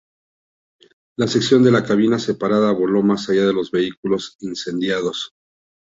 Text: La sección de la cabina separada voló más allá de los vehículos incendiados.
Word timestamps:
La 1.15 1.27
sección 1.27 1.61
de 1.61 1.69
la 1.69 1.83
cabina 1.85 2.17
separada 2.17 2.71
voló 2.71 3.03
más 3.03 3.29
allá 3.29 3.45
de 3.45 3.53
los 3.53 3.69
vehículos 3.69 4.35
incendiados. 4.39 5.35